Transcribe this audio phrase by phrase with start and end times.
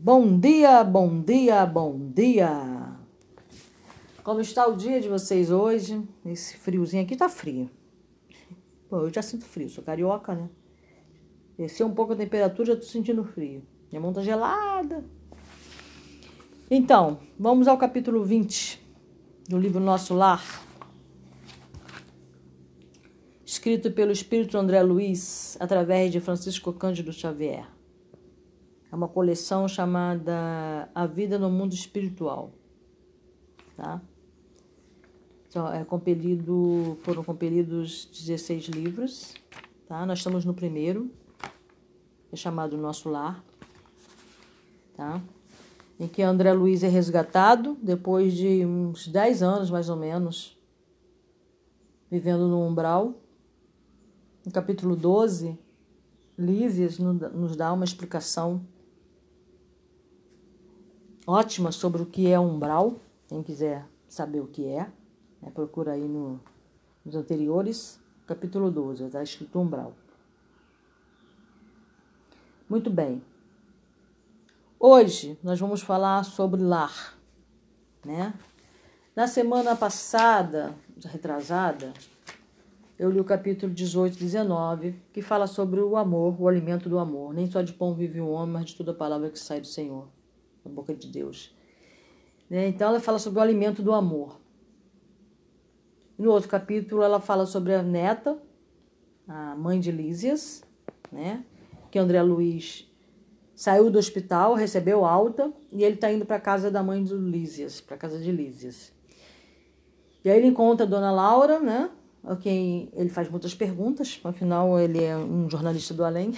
[0.00, 2.96] Bom dia, bom dia, bom dia.
[4.22, 6.00] Como está o dia de vocês hoje?
[6.24, 7.68] Esse friozinho aqui tá frio.
[8.92, 10.48] Eu já sinto frio, sou carioca, né?
[11.58, 13.64] Desceu um pouco a temperatura, já tô sentindo frio.
[13.90, 15.04] Minha mão tá gelada.
[16.70, 18.80] Então, vamos ao capítulo 20
[19.48, 20.62] do livro Nosso Lar.
[23.44, 27.77] Escrito pelo Espírito André Luiz, através de Francisco Cândido Xavier.
[28.90, 32.50] É uma coleção chamada A Vida no Mundo Espiritual.
[33.76, 34.00] Tá?
[35.48, 39.34] Então, é compelido, foram compelidos 16 livros.
[39.86, 40.06] Tá?
[40.06, 41.10] Nós estamos no primeiro,
[42.32, 43.44] é chamado Nosso Lar.
[44.96, 45.20] Tá?
[46.00, 50.58] Em que André Luiz é resgatado depois de uns 10 anos, mais ou menos,
[52.10, 53.14] vivendo no umbral.
[54.46, 55.58] No capítulo 12,
[56.38, 58.64] Lísias nos dá uma explicação
[61.28, 62.94] ótima sobre o que é umbral.
[63.28, 64.90] Quem quiser saber o que é,
[65.42, 66.40] né, procura aí no,
[67.04, 69.92] nos anteriores, capítulo 12, está escrito umbral.
[72.66, 73.22] Muito bem.
[74.80, 77.18] Hoje nós vamos falar sobre lar,
[78.04, 78.32] né?
[79.14, 81.92] Na semana passada, retrasada,
[82.98, 86.98] eu li o capítulo 18 e 19, que fala sobre o amor, o alimento do
[86.98, 87.34] amor.
[87.34, 90.08] Nem só de pão vive o homem, mas de toda palavra que sai do Senhor
[90.68, 91.54] boca de Deus.
[92.48, 92.68] Né?
[92.68, 94.40] Então ela fala sobre o alimento do amor.
[96.18, 98.40] No outro capítulo ela fala sobre a neta,
[99.26, 100.64] a mãe de Lísias,
[101.12, 101.44] né?
[101.90, 102.88] que André Luiz
[103.54, 107.14] saiu do hospital, recebeu alta e ele está indo para a casa da mãe de
[107.14, 108.92] Lísias, para a casa de Lísias.
[110.24, 111.90] E aí ele encontra a dona Laura, né?
[112.24, 116.32] A quem ele faz muitas perguntas, afinal ele é um jornalista do além.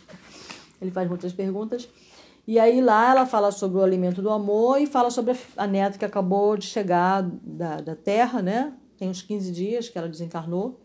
[0.80, 1.88] ele faz muitas perguntas.
[2.48, 5.98] E aí lá ela fala sobre o alimento do amor e fala sobre a neta
[5.98, 8.72] que acabou de chegar da, da Terra, né?
[8.96, 10.80] Tem uns 15 dias que ela desencarnou.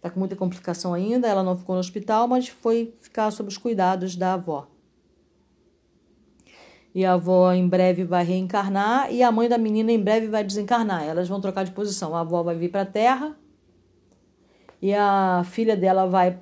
[0.00, 3.58] Tá com muita complicação ainda, ela não ficou no hospital, mas foi ficar sob os
[3.58, 4.66] cuidados da avó.
[6.94, 10.42] E a avó em breve vai reencarnar e a mãe da menina em breve vai
[10.42, 11.04] desencarnar.
[11.04, 12.16] Elas vão trocar de posição.
[12.16, 13.36] A avó vai vir para a Terra
[14.80, 16.40] e a filha dela vai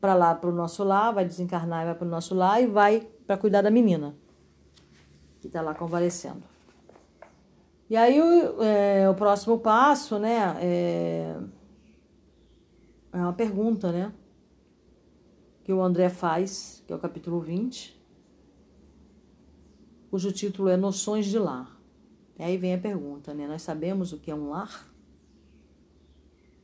[0.00, 2.68] para lá, para o nosso lar, vai desencarnar e vai para o nosso lar e
[2.68, 4.14] vai para cuidar da menina
[5.40, 6.42] que está lá convalescendo.
[7.88, 11.36] E aí o, é, o próximo passo, né, é,
[13.12, 14.12] é uma pergunta, né,
[15.62, 17.96] que o André faz, que é o capítulo 20,
[20.10, 21.76] cujo título é Noções de Lar.
[22.38, 24.88] E aí vem a pergunta, né, nós sabemos o que é um lar?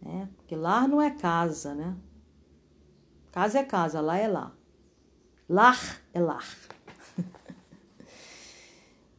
[0.05, 1.97] É, porque lar não é casa, né?
[3.31, 4.53] Casa é casa, lá é lá.
[5.53, 6.49] Lar é lar.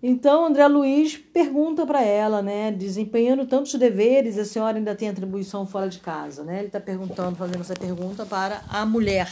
[0.02, 2.72] Então, André Luiz pergunta para ela, né?
[2.72, 6.58] Desempenhando tantos deveres, a senhora ainda tem atribuição fora de casa, né?
[6.58, 9.32] Ele está perguntando, fazendo essa pergunta para a mulher,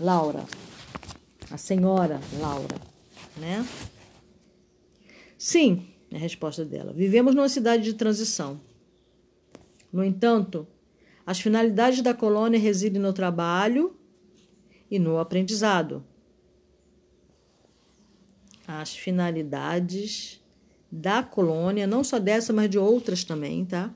[0.00, 0.44] Laura,
[1.48, 2.74] a senhora Laura,
[3.36, 3.64] né?
[5.38, 6.92] Sim, é a resposta dela.
[6.92, 8.60] Vivemos numa cidade de transição.
[9.92, 10.66] No entanto,
[11.24, 13.96] as finalidades da colônia residem no trabalho
[14.92, 16.04] e no aprendizado.
[18.68, 20.38] As finalidades
[20.90, 23.90] da colônia, não só dessa, mas de outras também, tá?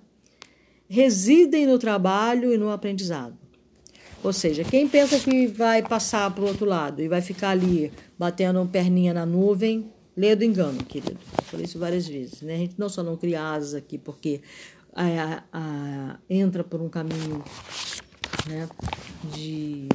[0.89, 3.37] Residem no trabalho e no aprendizado.
[4.25, 7.93] Ou seja, quem pensa que vai passar para o outro lado e vai ficar ali
[8.19, 11.19] batendo perninha na nuvem, lê do engano, querido.
[11.43, 12.55] Falei isso várias vezes, né?
[12.55, 14.41] A gente não só não cria asas aqui porque
[14.95, 17.45] a, a, entra por um caminho
[18.49, 18.67] né,
[19.35, 19.89] de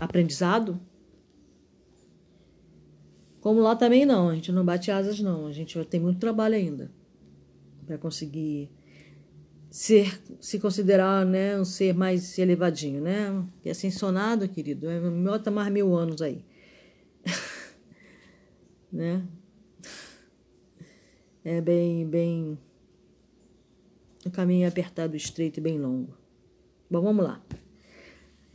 [0.00, 0.80] aprendizado.
[3.40, 6.54] Como lá também não, a gente não bate asas não, a gente tem muito trabalho
[6.54, 6.90] ainda
[7.86, 8.70] para conseguir
[9.70, 13.44] ser se considerar né, um ser mais elevadinho, né?
[13.64, 16.44] E ascensionado, querido, é mota mais mil anos aí,
[18.92, 19.26] né?
[21.44, 22.58] É bem, bem
[24.26, 26.14] um caminho apertado, estreito e bem longo.
[26.90, 27.42] Bom, vamos lá.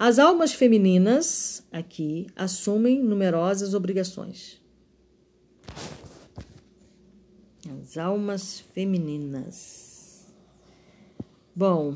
[0.06, 4.62] As almas femininas aqui assumem numerosas obrigações.
[7.80, 10.28] As almas femininas.
[11.56, 11.96] Bom,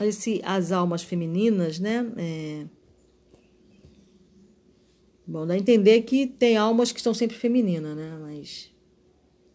[0.00, 2.06] esse, as almas femininas, né?
[2.16, 2.66] É,
[5.26, 8.16] bom, dá a entender que tem almas que são sempre femininas, né?
[8.20, 8.70] Mas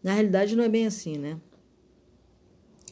[0.02, 1.40] na realidade não é bem assim, né?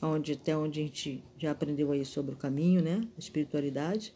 [0.02, 3.06] Onde, até onde a gente já aprendeu aí sobre o caminho, né?
[3.17, 4.14] A espiritualidade.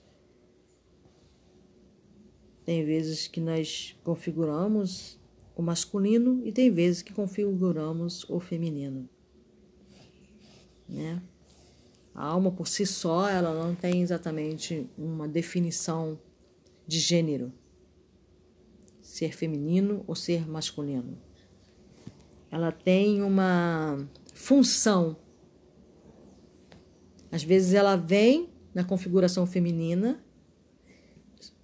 [2.64, 5.18] tem vezes que nós configuramos
[5.56, 9.08] o masculino e tem vezes que configuramos o feminino.
[10.88, 11.22] Né?
[12.14, 16.18] A alma por si só, ela não tem exatamente uma definição
[16.86, 17.52] de gênero.
[19.00, 21.18] Ser feminino ou ser masculino.
[22.50, 25.16] Ela tem uma função.
[27.30, 30.22] Às vezes ela vem na configuração feminina.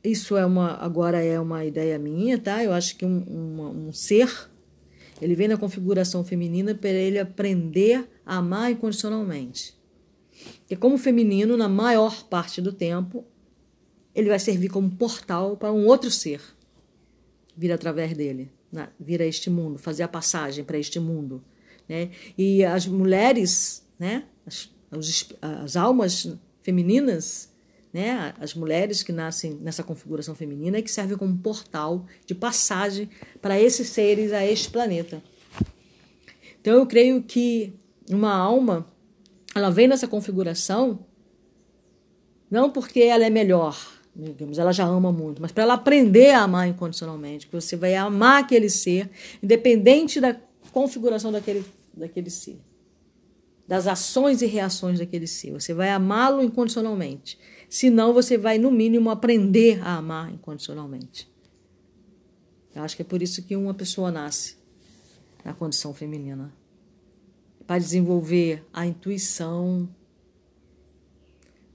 [0.03, 2.63] Isso é uma agora é uma ideia minha, tá?
[2.63, 4.29] Eu acho que um, um, um ser
[5.21, 9.75] ele vem na configuração feminina para ele aprender a amar incondicionalmente.
[10.69, 13.25] E como feminino, na maior parte do tempo,
[14.15, 16.41] ele vai servir como portal para um outro ser
[17.57, 18.51] vir através dele,
[18.99, 21.43] vir a este mundo, fazer a passagem para este mundo.
[21.89, 22.11] Né?
[22.37, 24.25] E as mulheres, né?
[24.45, 27.49] as, as, as almas femininas,
[27.93, 28.35] né?
[28.41, 33.09] as mulheres que nascem nessa configuração feminina, que servem como portal de passagem
[33.41, 35.23] para esses seres a este planeta.
[36.61, 37.73] Então eu creio que
[38.11, 38.87] uma alma,
[39.55, 41.07] ela vem nessa configuração
[42.51, 43.77] não porque ela é melhor,
[44.15, 47.95] digamos, ela já ama muito, mas para ela aprender a amar incondicionalmente, que você vai
[47.97, 49.11] amar aquele ser,
[49.43, 50.37] independente da
[50.73, 52.59] configuração daquele, daquele ser,
[53.67, 55.53] das ações e reações daquele ser.
[55.53, 57.39] Você vai amá-lo incondicionalmente.
[57.69, 61.33] Senão, você vai, no mínimo, aprender a amar incondicionalmente.
[62.75, 64.57] Eu acho que é por isso que uma pessoa nasce
[65.45, 66.53] na condição feminina
[67.67, 69.89] para desenvolver a intuição,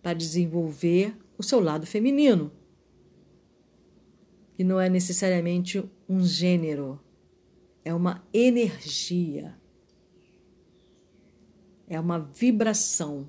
[0.02, 2.52] para desenvolver o seu lado feminino,
[4.56, 7.00] que não é necessariamente um gênero,
[7.84, 9.58] é uma energia,
[11.90, 13.28] é uma vibração.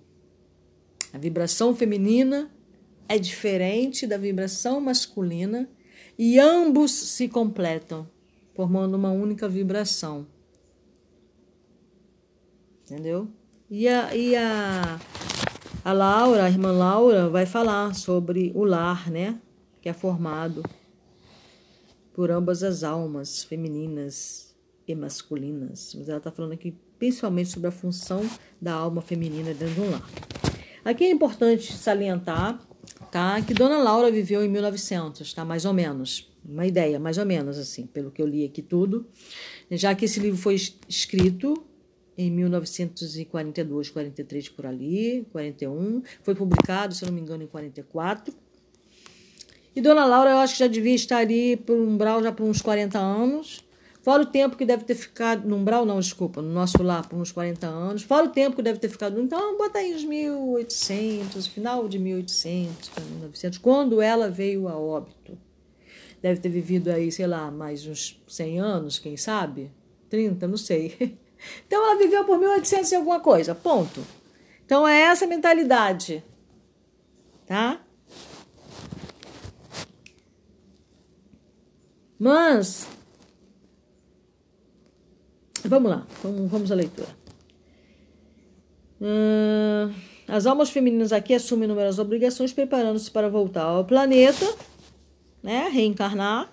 [1.13, 2.51] A vibração feminina
[3.09, 5.69] é diferente da vibração masculina
[6.19, 8.09] e ambos se completam,
[8.55, 10.27] formando uma única vibração.
[12.85, 13.29] Entendeu?
[13.71, 15.01] E a, e a,
[15.85, 19.41] a Laura, a irmã Laura, vai falar sobre o lar, né?
[19.81, 20.63] Que é formado
[22.13, 24.55] por ambas as almas femininas
[24.87, 25.95] e masculinas.
[25.97, 28.29] Mas ela está falando aqui principalmente sobre a função
[28.61, 30.09] da alma feminina dentro de um lar.
[30.85, 32.61] Aqui é importante salientar
[33.11, 36.31] tá, que Dona Laura viveu em 1900, tá, mais ou menos.
[36.45, 39.07] Uma ideia, mais ou menos assim, pelo que eu li aqui tudo.
[39.71, 40.57] Já que esse livro foi
[40.89, 41.55] escrito
[42.17, 46.03] em 1942, 43 por ali, 41.
[46.23, 48.35] Foi publicado, se não me engano, em 44.
[49.75, 52.45] E Dona Laura, eu acho que já devia estar ali por um umbral já por
[52.45, 53.65] uns 40 anos.
[54.03, 55.47] Fora o tempo que deve ter ficado.
[55.47, 58.03] No umbral, não, desculpa, no nosso lar por uns 40 anos.
[58.03, 59.21] Fora o tempo que deve ter ficado.
[59.21, 65.39] Então, bota aí uns 1800, final de 1800, 1900, quando ela veio a óbito.
[66.23, 69.71] Deve ter vivido aí, sei lá, mais uns 100 anos, quem sabe?
[70.09, 71.19] 30, não sei.
[71.67, 74.05] Então, ela viveu por 1800 e alguma coisa, ponto.
[74.67, 76.23] Então, é essa mentalidade,
[77.47, 77.81] tá?
[82.19, 82.87] Mas,
[85.69, 87.09] vamos lá, vamos, vamos à leitura.
[89.01, 89.93] Hum,
[90.29, 94.47] as almas femininas aqui assumem inúmeras obrigações, preparando-se para voltar ao planeta,
[95.43, 96.53] né, reencarnar,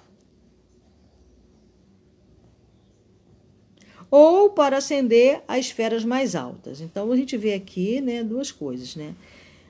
[4.10, 6.82] ou para ascender a esferas mais altas.
[6.82, 8.96] Então, a gente vê aqui né, duas coisas.
[8.96, 9.14] Né?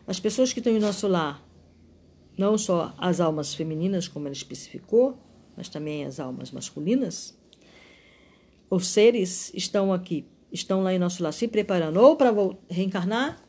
[0.05, 1.43] As pessoas que estão em nosso lar,
[2.37, 5.17] não só as almas femininas, como ele especificou,
[5.55, 7.36] mas também as almas masculinas,
[8.69, 12.33] os seres estão aqui, estão lá em nosso lar se preparando ou para
[12.69, 13.41] reencarnar,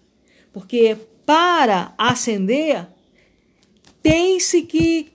[0.52, 0.96] porque
[1.26, 2.86] para ascender
[4.02, 5.12] tem-se que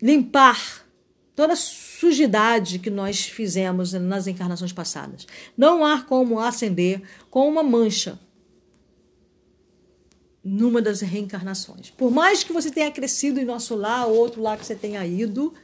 [0.00, 0.86] limpar
[1.34, 5.26] toda a sujidade que nós fizemos nas encarnações passadas.
[5.56, 8.18] Não há como ascender com uma mancha
[10.44, 11.90] numa das reencarnações.
[11.90, 15.06] Por mais que você tenha crescido em nosso lar, ou outro lar que você tenha
[15.06, 15.54] ido,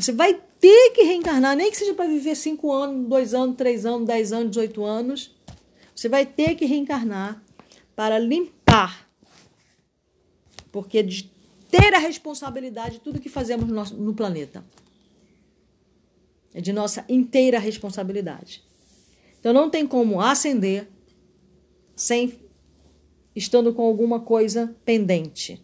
[0.00, 3.86] você vai ter que reencarnar, nem que seja para viver 5 anos, 2 anos, 3
[3.86, 5.36] anos, 10 anos, 18 anos.
[5.94, 7.42] Você vai ter que reencarnar
[7.94, 9.08] para limpar.
[10.72, 11.30] Porque de
[11.70, 14.64] ter a responsabilidade de tudo que fazemos no, nosso, no planeta.
[16.54, 18.62] É de nossa inteira responsabilidade.
[19.38, 20.88] Então não tem como ascender
[21.94, 22.40] sem
[23.34, 25.62] estando com alguma coisa pendente.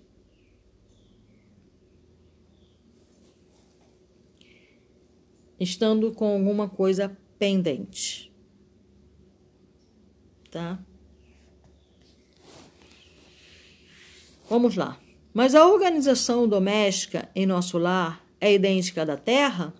[5.58, 8.32] Estando com alguma coisa pendente.
[10.50, 10.78] Tá?
[14.48, 14.98] Vamos lá.
[15.34, 19.74] Mas a organização doméstica em nosso lar é idêntica à da terra?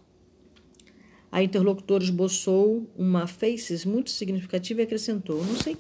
[1.30, 5.78] A interlocutora esboçou uma faces muito significativa e acrescentou: Não sei o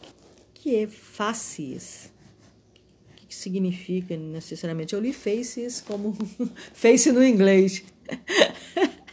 [0.54, 2.12] que é faces.
[3.10, 4.94] O que significa necessariamente?
[4.94, 6.16] Eu li faces como
[6.72, 7.84] face no inglês.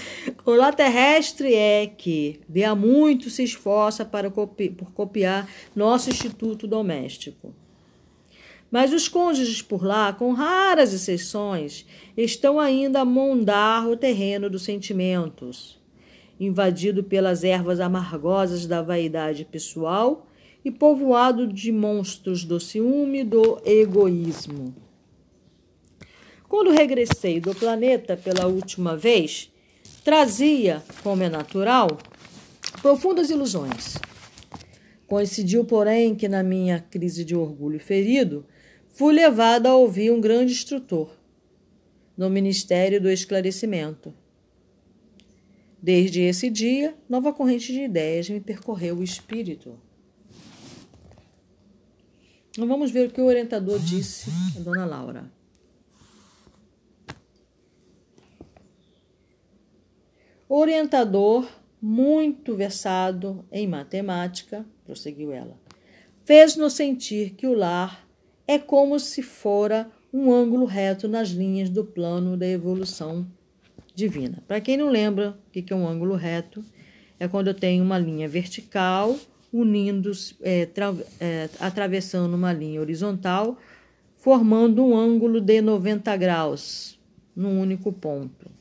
[0.44, 6.10] O lá terrestre é que de há muito se esforça para copi por copiar nosso
[6.10, 7.54] instituto doméstico.
[8.70, 11.86] Mas os cônjuges por lá, com raras exceções,
[12.16, 15.78] estão ainda a mondar o terreno dos sentimentos,
[16.38, 20.26] invadido pelas ervas amargosas da vaidade pessoal
[20.64, 24.74] e povoado de monstros do ciúme e do egoísmo.
[26.48, 29.50] Quando regressei do planeta pela última vez,
[30.04, 31.98] trazia, como é natural,
[32.80, 33.96] profundas ilusões.
[35.06, 38.44] Coincidiu, porém, que na minha crise de orgulho ferido,
[38.88, 41.10] fui levada a ouvir um grande instrutor
[42.16, 44.12] no Ministério do Esclarecimento.
[45.80, 49.78] Desde esse dia, nova corrente de ideias me percorreu o espírito.
[52.58, 55.35] Vamos ver o que o orientador disse a dona Laura.
[60.48, 61.46] Orientador
[61.80, 65.58] muito versado em matemática, prosseguiu ela,
[66.24, 68.06] fez-nos sentir que o lar
[68.46, 73.26] é como se fora um ângulo reto nas linhas do plano da evolução
[73.94, 74.42] divina.
[74.46, 76.64] Para quem não lembra o que é um ângulo reto,
[77.18, 79.16] é quando eu tenho uma linha vertical
[79.52, 80.12] unindo,
[80.42, 80.68] é,
[81.20, 83.58] é, atravessando uma linha horizontal,
[84.16, 86.98] formando um ângulo de 90 graus
[87.34, 88.55] num único ponto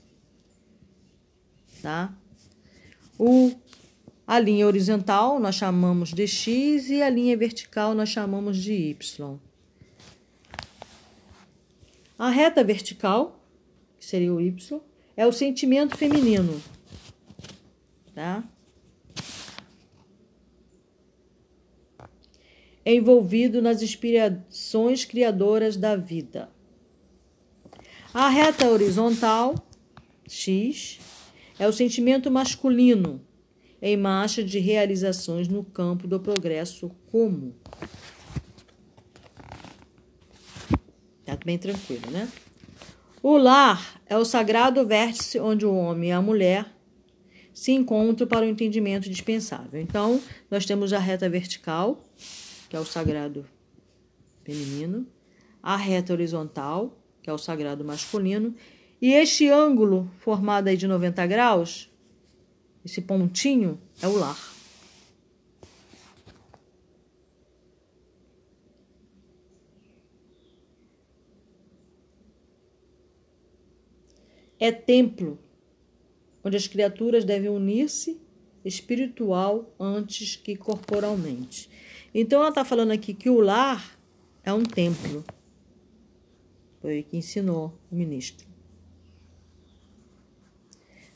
[1.86, 2.12] tá?
[3.16, 3.54] O,
[4.26, 9.40] a linha horizontal nós chamamos de x e a linha vertical nós chamamos de y.
[12.18, 13.40] A reta vertical,
[14.00, 14.82] que seria o y,
[15.16, 16.60] é o sentimento feminino,
[18.16, 18.44] tá?
[22.84, 26.50] Envolvido nas inspirações criadoras da vida.
[28.12, 29.54] A reta horizontal,
[30.28, 31.00] x,
[31.60, 33.22] é o sentimento masculino
[33.82, 37.54] em marcha de realizações no campo do progresso comum.
[41.26, 42.30] Tá bem tranquilo, né?
[43.22, 46.72] O lar é o sagrado vértice onde o homem e a mulher
[47.54, 49.82] se encontram para o entendimento dispensável.
[49.82, 50.22] Então,
[50.52, 52.04] nós temos a reta vertical,
[52.70, 53.46] que é o sagrado
[54.44, 55.08] feminino,
[55.64, 58.54] a reta horizontal, que é o sagrado masculino,
[59.06, 61.92] e este ângulo formado aí de 90 graus,
[62.84, 64.36] esse pontinho, é o lar.
[74.60, 75.38] É templo,
[76.44, 78.20] onde as criaturas devem unir-se
[78.66, 81.70] espiritual antes que corporalmente.
[82.12, 84.00] Então ela está falando aqui que o lar
[84.44, 85.24] é um templo.
[86.82, 88.55] Foi que ensinou o ministro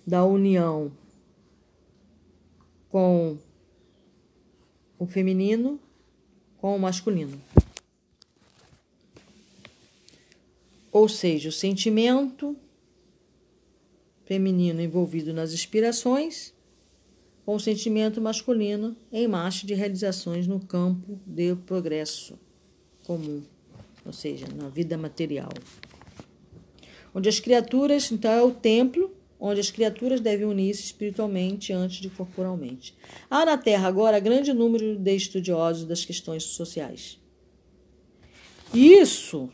[0.09, 0.91] da união
[2.89, 3.37] com
[4.97, 5.79] o feminino
[6.57, 7.39] com o masculino.
[10.91, 12.57] Ou seja, o sentimento
[14.25, 16.53] feminino envolvido nas inspirações,
[17.45, 22.37] com o sentimento masculino em marcha de realizações no campo do progresso
[23.05, 23.43] comum,
[24.03, 25.53] ou seja, na vida material.
[27.13, 32.09] Onde as criaturas, então, é o templo onde as criaturas devem unir-se espiritualmente antes de
[32.09, 32.93] corporalmente.
[33.29, 37.17] Há na Terra agora grande número de estudiosos das questões sociais.
[38.73, 39.49] Isso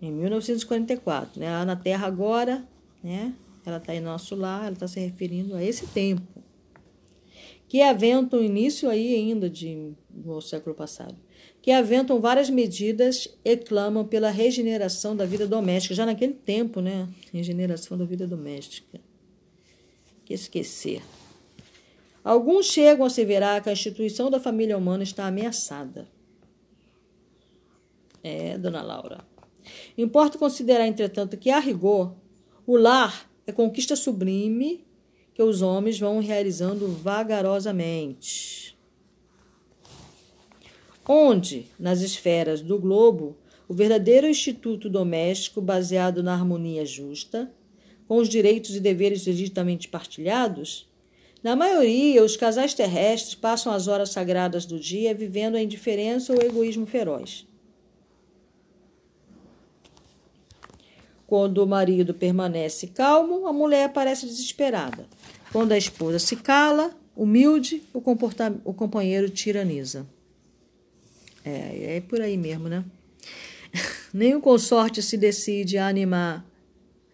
[0.00, 1.48] em 1944, né?
[1.48, 2.68] Há na Terra agora,
[3.02, 3.32] né?
[3.64, 6.44] Ela está em nosso lar, ela está se referindo a esse tempo,
[7.66, 9.94] que aventam início aí ainda de,
[10.42, 11.16] século passado,
[11.62, 17.08] que aventam várias medidas e clamam pela regeneração da vida doméstica, já naquele tempo, né?
[17.32, 19.00] Regeneração da vida doméstica
[20.24, 21.02] que esquecer.
[22.24, 26.08] Alguns chegam a asseverar que a instituição da família humana está ameaçada.
[28.22, 29.22] É, dona Laura.
[29.96, 32.14] Importa considerar, entretanto, que, a rigor,
[32.66, 34.84] o lar é conquista sublime
[35.34, 38.78] que os homens vão realizando vagarosamente.
[41.06, 43.36] Onde, nas esferas do globo,
[43.68, 47.52] o verdadeiro instituto doméstico baseado na harmonia justa
[48.06, 50.86] com os direitos e deveres legitamente partilhados,
[51.44, 56.40] na maioria, os casais terrestres passam as horas sagradas do dia vivendo a indiferença ou
[56.40, 57.46] egoísmo feroz.
[61.26, 65.06] Quando o marido permanece calmo, a mulher parece desesperada.
[65.52, 67.98] Quando a esposa se cala, humilde, o,
[68.64, 70.06] o companheiro tiraniza.
[71.44, 72.82] É, é por aí mesmo, né?
[74.34, 76.42] o consorte se decide a animar,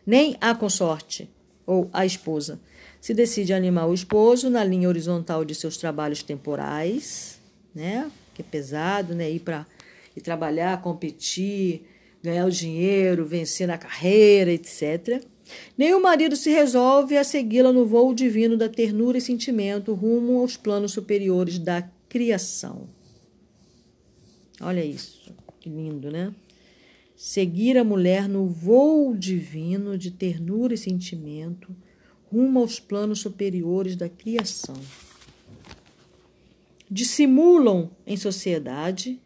[0.07, 1.29] nem a consorte
[1.67, 2.61] ou a esposa
[3.01, 7.41] se decide animar o esposo na linha horizontal de seus trabalhos temporais,
[7.75, 8.11] né?
[8.35, 9.31] Que é pesado, né?
[9.31, 9.67] Ir para
[10.15, 11.87] ir trabalhar, competir,
[12.23, 15.25] ganhar o dinheiro, vencer na carreira, etc.
[15.77, 20.41] Nem o marido se resolve a segui-la no voo divino da ternura e sentimento rumo
[20.41, 22.89] aos planos superiores da criação.
[24.61, 26.35] Olha isso, que lindo, né?
[27.23, 31.77] Seguir a mulher no voo divino de ternura e sentimento
[32.33, 34.81] rumo aos planos superiores da criação.
[36.91, 39.21] Dissimulam em sociedade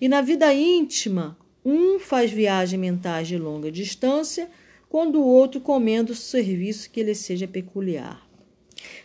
[0.00, 4.50] e na vida íntima, um faz viagem mentais de longa distância,
[4.88, 8.26] quando o outro comenda o serviço que lhe seja peculiar.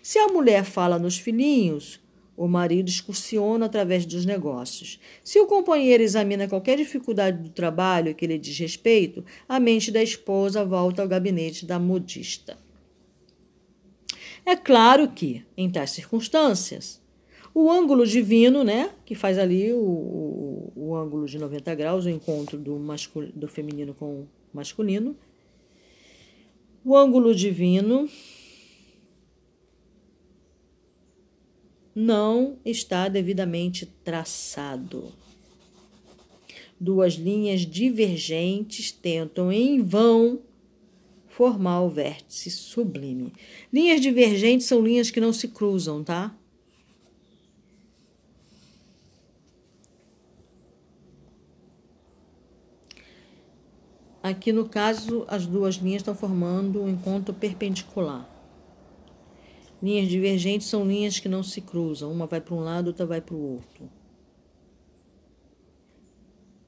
[0.02, 2.00] Se a mulher fala nos filhinhos,
[2.40, 4.98] o marido excursiona através dos negócios.
[5.22, 10.02] Se o companheiro examina qualquer dificuldade do trabalho que lhe diz respeito, a mente da
[10.02, 12.58] esposa volta ao gabinete da modista.
[14.46, 17.02] É claro que, em tais circunstâncias,
[17.54, 22.10] o ângulo divino, né, que faz ali o, o, o ângulo de 90 graus, o
[22.10, 22.80] encontro do,
[23.36, 25.14] do feminino com o masculino,
[26.86, 28.08] o ângulo divino
[31.96, 35.12] não está devidamente traçado.
[36.80, 40.40] Duas linhas divergentes tentam em vão
[41.28, 43.34] formar o vértice sublime.
[43.72, 46.36] Linhas divergentes são linhas que não se cruzam, tá?
[54.22, 58.29] Aqui no caso, as duas linhas estão formando um encontro perpendicular.
[59.82, 63.22] Linhas divergentes são linhas que não se cruzam, uma vai para um lado, outra vai
[63.22, 63.90] para o outro.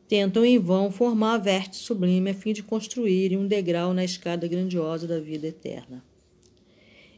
[0.08, 5.08] Tentam em vão formar vértice sublime a fim de construírem um degrau na escada grandiosa
[5.08, 6.04] da vida eterna.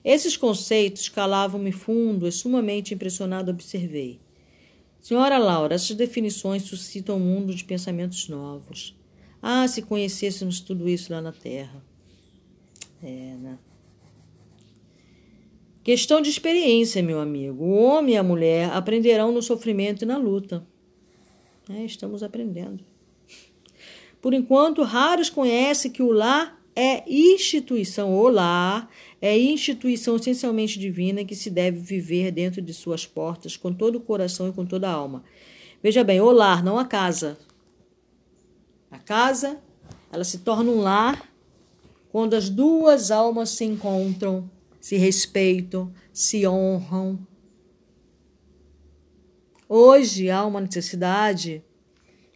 [0.03, 4.19] Esses conceitos calavam-me fundo e sumamente impressionado observei.
[5.01, 8.95] Senhora Laura, essas definições suscitam um mundo de pensamentos novos.
[9.41, 11.83] Ah, se conhecêssemos tudo isso lá na Terra.
[13.01, 13.57] É, né?
[15.83, 17.65] Questão de experiência, meu amigo.
[17.65, 20.65] O homem e a mulher aprenderão no sofrimento e na luta.
[21.69, 22.85] É, estamos aprendendo.
[24.21, 28.89] Por enquanto, raros conhecem que o lar é instituição, o lar
[29.21, 34.01] é instituição essencialmente divina que se deve viver dentro de suas portas com todo o
[34.01, 35.23] coração e com toda a alma.
[35.83, 37.37] Veja bem, o lar, não a casa.
[38.89, 39.59] A casa,
[40.09, 41.29] ela se torna um lar
[42.09, 44.49] quando as duas almas se encontram
[44.83, 47.25] se respeitam, se honram.
[49.69, 51.63] Hoje há uma necessidade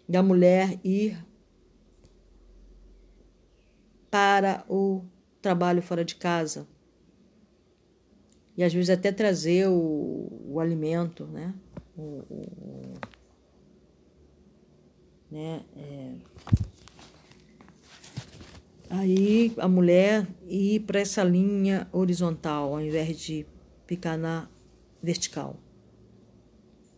[0.07, 1.21] da mulher ir
[4.09, 5.03] para o
[5.41, 6.65] trabalho fora de casa.
[8.55, 11.53] E às vezes até trazer o, o alimento, né?
[11.97, 12.93] O, o,
[15.29, 15.65] né?
[15.75, 16.13] É,
[18.89, 23.45] Aí a mulher ir para essa linha horizontal ao invés de
[23.85, 24.47] ficar na
[25.03, 25.59] vertical.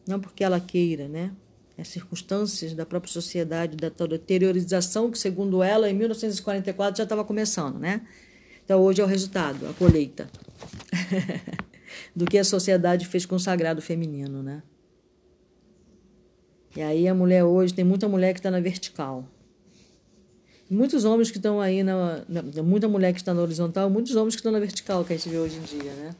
[0.08, 1.32] Não porque ela queira, né?
[1.78, 7.80] As circunstâncias da própria sociedade, da deteriorização que, segundo ela, em 1944 já estava começando,
[7.80, 8.06] né?
[8.64, 10.30] Então hoje é o resultado, a colheita
[12.16, 14.62] do que a sociedade fez com o sagrado feminino, né?
[16.76, 19.28] E aí a mulher hoje, tem muita mulher que está na vertical
[20.70, 24.36] muitos homens que estão aí na, na, muita mulher que está na horizontal, muitos homens
[24.36, 26.16] que estão na vertical que a gente vê hoje em dia, né?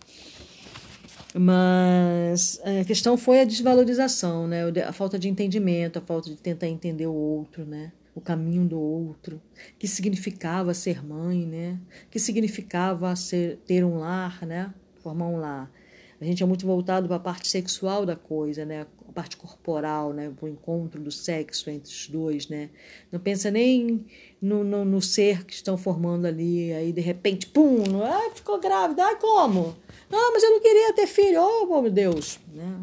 [1.34, 4.64] Mas a questão foi a desvalorização, né?
[4.88, 7.92] A falta de entendimento, a falta de tentar entender o outro, né?
[8.16, 9.40] O caminho do outro,
[9.78, 11.80] que significava ser mãe, né?
[12.10, 14.74] Que significava ser ter um lar, né?
[15.02, 15.72] Formar um lar.
[16.20, 18.86] A gente é muito voltado para a parte sexual da coisa, né?
[19.08, 20.32] A parte corporal, né?
[20.42, 22.70] O encontro do sexo entre os dois, né?
[23.12, 24.06] Não pensa nem
[24.42, 29.06] no, no, no, ser que estão formando ali, aí de repente, pum, ah, ficou grávida,
[29.06, 29.76] ah, como?
[30.10, 32.80] Não, mas eu não queria ter filho, oh meu Deus, né?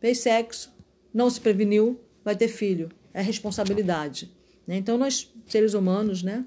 [0.00, 0.72] Fez sexo,
[1.12, 4.30] não se preveniu, vai ter filho, é responsabilidade.
[4.66, 4.76] Né?
[4.76, 6.44] Então nós, seres humanos, né?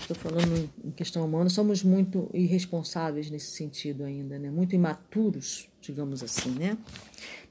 [0.00, 4.50] Estou falando em questão humana, somos muito irresponsáveis nesse sentido ainda, né?
[4.50, 6.76] Muito imaturos, digamos assim, né?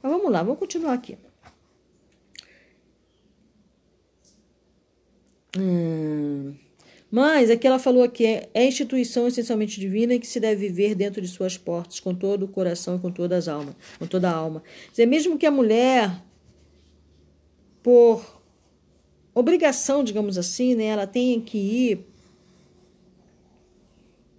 [0.02, 1.18] Mas vamos lá, vamos continuar aqui.
[5.58, 6.56] Hum,
[7.12, 10.96] Mas aqui ela falou que é, é instituição essencialmente divina e que se deve viver
[10.96, 14.30] dentro de suas portas, com todo o coração e com todas as almas, com toda
[14.30, 14.62] a alma.
[14.86, 16.24] Quer dizer, mesmo que a mulher,
[17.84, 18.42] por
[19.34, 22.08] obrigação, digamos assim, né, ela tenha que ir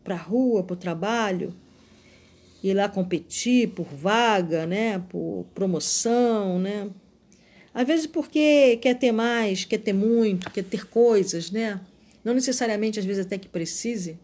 [0.03, 1.55] para a rua, para o trabalho,
[2.63, 6.91] ir lá competir por vaga, né, por promoção, né?
[7.75, 11.81] Às vezes porque quer ter mais, quer ter muito, quer ter coisas, né?
[12.25, 14.17] Não necessariamente, às vezes, até que precise,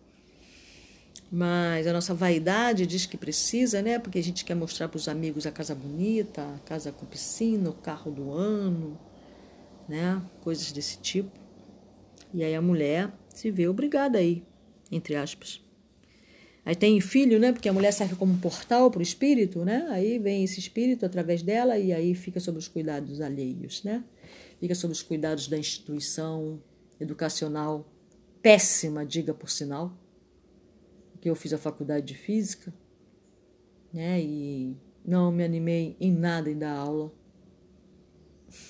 [1.30, 3.98] mas a nossa vaidade diz que precisa, né?
[3.98, 7.70] Porque a gente quer mostrar para os amigos a casa bonita, a casa com piscina,
[7.70, 8.98] o carro do ano,
[9.88, 10.22] né?
[10.42, 11.30] Coisas desse tipo.
[12.32, 14.44] E aí a mulher se vê obrigada aí,
[14.90, 15.60] entre aspas.
[16.64, 17.52] Aí tem filho, né?
[17.52, 19.86] Porque a mulher serve como portal para o espírito, né?
[19.90, 24.04] Aí vem esse espírito através dela e aí fica sob os cuidados alheios, né?
[24.58, 26.62] Fica sob os cuidados da instituição
[27.00, 27.90] educacional
[28.42, 29.92] péssima, diga por sinal,
[31.20, 32.72] que eu fiz a faculdade de física,
[33.92, 34.20] né?
[34.20, 37.10] E não me animei em nada em dar aula,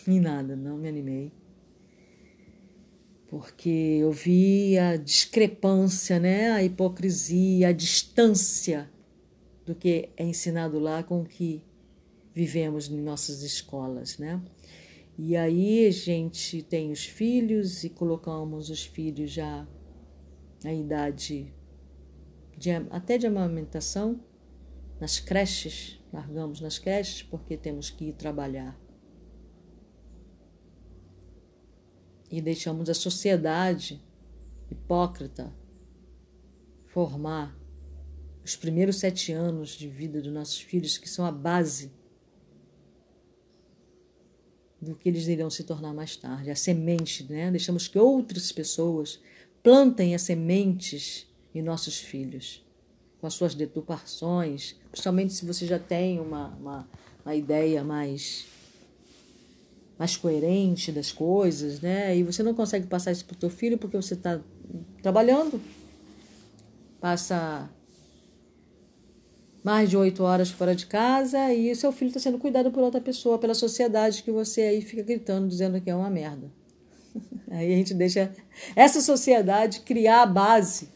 [0.06, 1.32] em nada, não me animei
[3.30, 8.90] porque eu vi a discrepância, né, a hipocrisia, a distância
[9.64, 11.62] do que é ensinado lá com o que
[12.34, 14.42] vivemos em nossas escolas, né?
[15.16, 19.64] E aí a gente tem os filhos e colocamos os filhos já
[20.64, 21.54] na idade
[22.58, 24.20] de, até de amamentação,
[24.98, 28.76] nas creches, largamos nas creches porque temos que ir trabalhar.
[32.30, 34.00] E deixamos a sociedade
[34.70, 35.52] hipócrita
[36.86, 37.56] formar
[38.44, 41.92] os primeiros sete anos de vida dos nossos filhos, que são a base
[44.80, 47.50] do que eles irão se tornar mais tarde, a semente, né?
[47.50, 49.20] Deixamos que outras pessoas
[49.62, 52.64] plantem as sementes em nossos filhos,
[53.20, 56.88] com as suas deturpações, principalmente se você já tem uma, uma,
[57.24, 58.46] uma ideia mais
[60.00, 62.16] mais coerente das coisas, né?
[62.16, 64.40] E você não consegue passar isso para o teu filho porque você está
[65.02, 65.60] trabalhando,
[66.98, 67.68] passa
[69.62, 72.98] mais de oito horas fora de casa e seu filho está sendo cuidado por outra
[72.98, 76.50] pessoa, pela sociedade que você aí fica gritando, dizendo que é uma merda.
[77.50, 78.32] Aí a gente deixa
[78.76, 80.88] essa sociedade criar a base.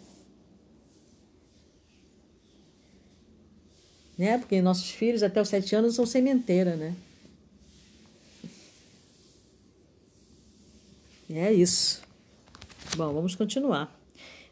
[4.17, 4.39] Né?
[4.39, 6.95] Porque nossos filhos até os sete anos são sementeira, né?
[11.37, 12.01] É isso.
[12.97, 13.93] Bom, vamos continuar.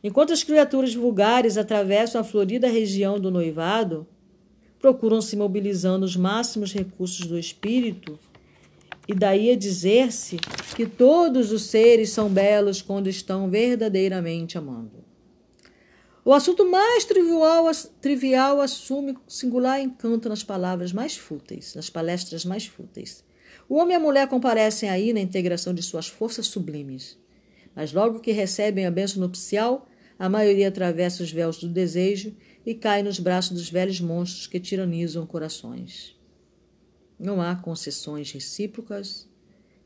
[0.03, 4.05] Enquanto as criaturas vulgares atravessam a florida região do noivado,
[4.81, 8.19] procuram se mobilizando os máximos recursos do espírito,
[9.07, 10.39] e daí a dizer-se
[10.75, 15.05] que todos os seres são belos quando estão verdadeiramente amando.
[16.25, 17.67] O assunto mais trivial,
[18.01, 23.25] trivial assume singular encanto nas palavras mais fúteis, nas palestras mais fúteis.
[23.73, 27.19] O homem e a mulher comparecem aí na integração de suas forças sublimes.
[27.75, 32.75] Mas logo que recebem a bênção nupcial, a maioria atravessa os véus do desejo e
[32.75, 36.15] cai nos braços dos velhos monstros que tiranizam corações.
[37.19, 39.27] Não há concessões recíprocas,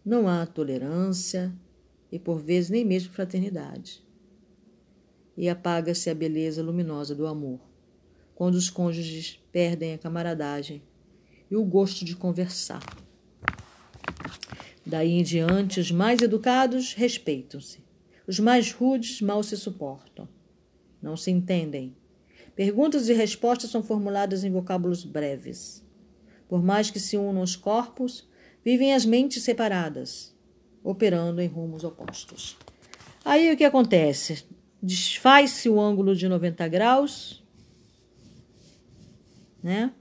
[0.05, 1.55] não há tolerância
[2.11, 4.05] e, por vezes, nem mesmo fraternidade.
[5.37, 7.61] E apaga-se a beleza luminosa do amor,
[8.35, 10.83] quando os cônjuges perdem a camaradagem
[11.49, 13.06] e o gosto de conversar
[14.85, 17.85] Daí em diante, os mais educados respeitam-se.
[18.27, 20.29] Os mais rudes mal se suportam.
[21.03, 21.97] Não se entendem.
[22.55, 25.85] Perguntas e respostas são formuladas em vocábulos breves.
[26.49, 28.29] Por mais que se unam os corpos,
[28.65, 30.35] vivem as mentes separadas,
[30.83, 32.57] operando em rumos opostos.
[33.25, 34.45] Aí o que acontece?
[34.83, 37.45] Desfaz-se o ângulo de 90 graus,
[39.63, 39.93] né?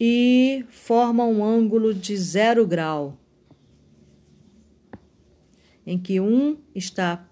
[0.00, 3.18] E forma um ângulo de zero grau
[5.88, 7.26] em que um está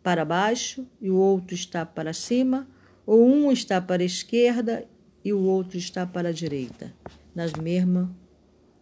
[0.00, 2.68] para baixo e o outro está para cima,
[3.04, 4.86] ou um está para a esquerda
[5.24, 6.94] e o outro está para a direita,
[7.34, 8.08] na mesma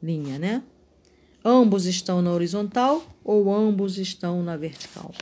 [0.02, 0.62] linha, né?
[1.42, 5.14] Ambos estão na horizontal ou ambos estão na vertical.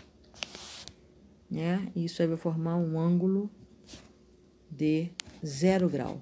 [1.48, 1.86] Né?
[1.94, 3.48] Isso vai formar um ângulo
[4.68, 5.10] de
[5.46, 6.20] zero grau.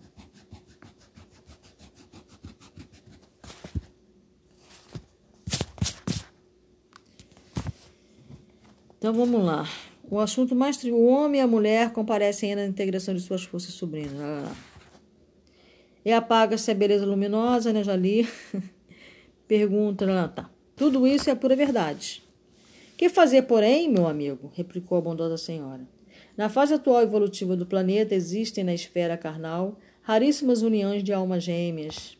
[9.04, 9.68] Então vamos lá.
[10.10, 14.12] O assunto mais o homem e a mulher comparecem na integração de suas forças sublimes.
[16.02, 17.84] E apaga-se a beleza luminosa, né?
[17.84, 18.26] Já li.
[19.46, 20.48] Pergunta, tá.
[20.74, 22.22] Tudo isso é pura verdade.
[22.96, 24.50] Que fazer, porém, meu amigo?
[24.54, 25.86] replicou a bondosa senhora.
[26.34, 32.16] Na fase atual evolutiva do planeta existem na esfera carnal raríssimas uniões de almas gêmeas,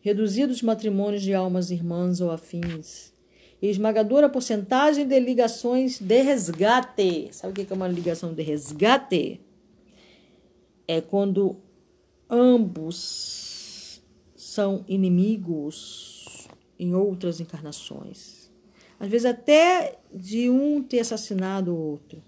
[0.00, 3.09] reduzidos matrimônios de almas irmãs ou afins,
[3.60, 7.28] e esmagadora porcentagem de ligações de resgate.
[7.32, 9.40] Sabe o que é uma ligação de resgate?
[10.88, 11.56] É quando
[12.28, 14.02] ambos
[14.34, 18.50] são inimigos em outras encarnações.
[18.98, 22.22] Às vezes até de um ter assassinado o outro.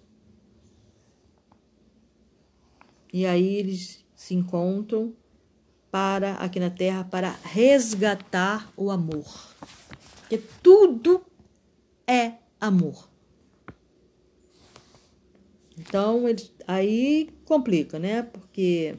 [3.13, 5.15] E aí eles se encontram
[5.91, 9.27] para aqui na Terra para resgatar o amor.
[10.33, 11.23] Porque tudo
[12.07, 13.07] é amor.
[15.79, 16.23] Então,
[16.67, 18.23] aí complica, né?
[18.23, 18.95] Porque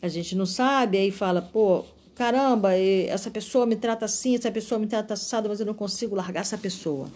[0.00, 1.84] a gente não sabe, aí fala, pô,
[2.14, 6.14] caramba, essa pessoa me trata assim, essa pessoa me trata assado, mas eu não consigo
[6.14, 7.10] largar essa pessoa.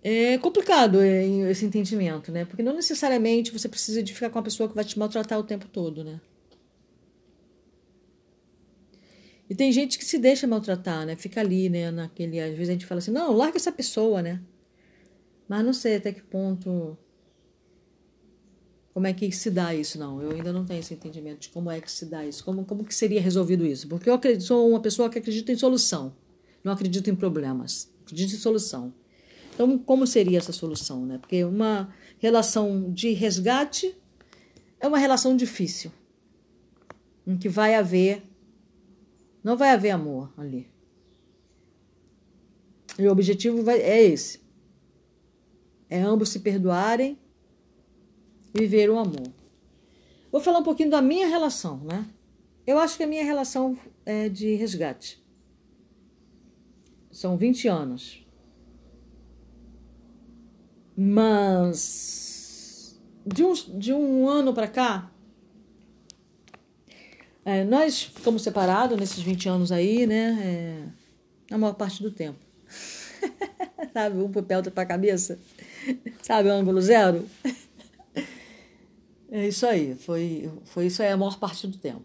[0.00, 2.44] É complicado esse entendimento, né?
[2.44, 5.42] Porque não necessariamente você precisa de ficar com uma pessoa que vai te maltratar o
[5.42, 6.20] tempo todo, né?
[9.48, 11.16] E tem gente que se deixa maltratar, né?
[11.16, 11.90] Fica ali, né?
[11.90, 14.40] Naquele, às vezes a gente fala assim, não, larga essa pessoa, né?
[15.48, 16.96] Mas não sei até que ponto.
[18.92, 20.20] Como é que se dá isso, não?
[20.20, 22.84] Eu ainda não tenho esse entendimento de como é que se dá isso, como, como
[22.84, 23.88] que seria resolvido isso.
[23.88, 26.14] Porque eu acredito, sou uma pessoa que acredita em solução,
[26.62, 28.92] não acredito em problemas, acredito em solução.
[29.54, 31.06] Então, como seria essa solução?
[31.06, 31.18] Né?
[31.18, 33.96] Porque uma relação de resgate
[34.80, 35.90] é uma relação difícil,
[37.26, 38.22] em que vai haver,
[39.42, 40.68] não vai haver amor ali.
[42.98, 44.40] E o objetivo vai, é esse:
[45.88, 47.18] é ambos se perdoarem
[48.54, 49.32] e viver o amor.
[50.30, 52.06] Vou falar um pouquinho da minha relação, né?
[52.66, 55.22] Eu acho que a minha relação é de resgate.
[57.10, 58.26] São 20 anos.
[60.94, 65.10] Mas de, uns, de um ano para cá,
[67.50, 70.38] é, nós ficamos separados nesses 20 anos aí, né?
[71.50, 72.38] É, a maior parte do tempo.
[73.92, 75.38] Sabe, um papel a cabeça.
[76.22, 77.24] Sabe, ângulo zero.
[79.30, 82.04] É isso aí, foi, foi isso aí a maior parte do tempo.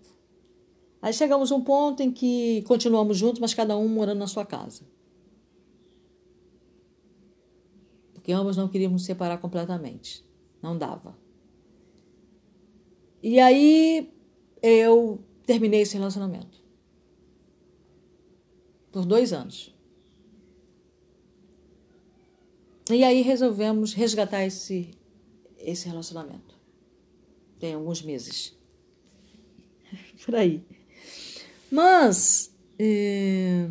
[1.02, 4.46] Aí chegamos a um ponto em que continuamos juntos, mas cada um morando na sua
[4.46, 4.84] casa.
[8.24, 10.24] porque ambos não queríamos nos separar completamente.
[10.62, 11.14] Não dava.
[13.22, 14.10] E aí
[14.62, 16.62] eu terminei esse relacionamento.
[18.92, 19.74] Por dois anos.
[22.92, 24.92] E aí resolvemos resgatar esse,
[25.58, 26.60] esse relacionamento.
[27.60, 28.56] Tem alguns meses.
[30.26, 30.64] Por aí.
[31.72, 33.68] Mas eh,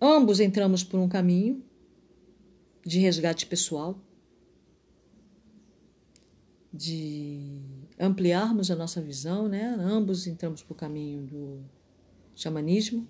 [0.00, 1.62] ambos entramos por um caminho
[2.84, 3.98] de resgate pessoal,
[6.72, 9.76] de ampliarmos a nossa visão, né?
[9.80, 11.64] Ambos entramos para o caminho do
[12.34, 13.06] xamanismo,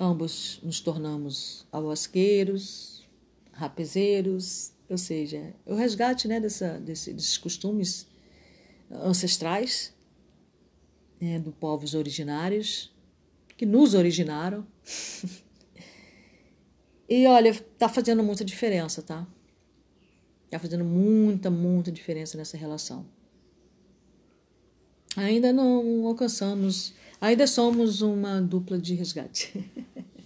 [0.00, 3.06] ambos nos tornamos avosqueiros,
[3.52, 8.06] rapezeiros, ou seja, o resgate né, dessa, desse, desses costumes
[8.90, 9.92] ancestrais
[11.20, 12.90] né, dos povos originários
[13.56, 14.66] que nos originaram.
[17.10, 19.26] E olha, tá fazendo muita diferença, tá?
[20.50, 23.06] Tá fazendo muita, muita diferença nessa relação.
[25.16, 29.64] Ainda não alcançamos, ainda somos uma dupla de resgate.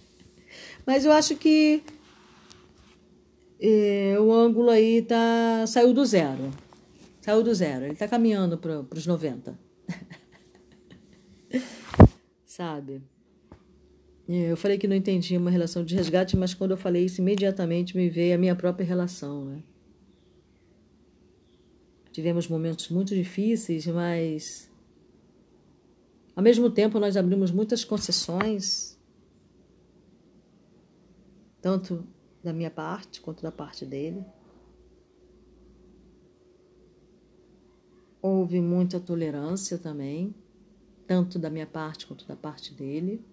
[0.85, 1.83] Mas eu acho que
[3.59, 6.51] é, o ângulo aí tá saiu do zero.
[7.21, 7.85] Saiu do zero.
[7.85, 9.57] Ele tá caminhando para os 90.
[12.45, 13.01] Sabe?
[14.27, 17.19] É, eu falei que não entendia uma relação de resgate, mas quando eu falei isso,
[17.19, 19.63] imediatamente me veio a minha própria relação, né?
[22.13, 24.71] Tivemos momentos muito difíceis, mas
[26.35, 28.99] ao mesmo tempo nós abrimos muitas concessões,
[31.59, 32.07] tanto
[32.43, 34.23] da minha parte quanto da parte dele.
[38.21, 40.35] Houve muita tolerância também,
[41.07, 43.25] tanto da minha parte quanto da parte dele.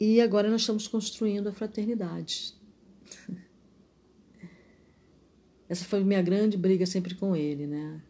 [0.00, 2.54] E agora nós estamos construindo a fraternidade.
[5.70, 8.02] Essa foi minha grande briga sempre com ele, né?